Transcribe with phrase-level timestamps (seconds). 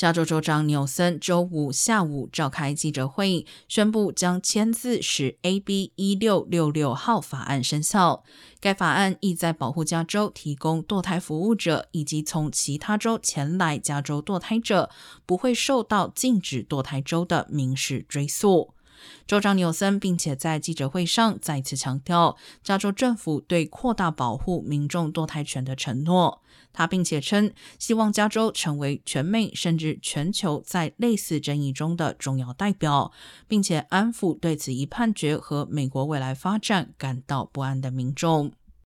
[0.00, 8.24] 加州州长纽森周五下午召开记者会议，宣布将签字使 AB 一六六六号法案生效。
[8.60, 14.88] 该法案意在保护加州提供堕胎服务者以及从其他州前来加州堕胎者
[15.26, 18.72] 不会受到禁止堕胎州的民事追诉。
[19.26, 26.42] 州长纽森并且在记者会上再次强调，加州政府对扩大保护民众堕胎权的承诺。
[26.72, 33.10] 他并且称，希望加州成为全美甚至全球在类似争议中的重要代表，
[33.48, 38.52] 并且安抚对此一判决和美国未来发展感到不安的民众。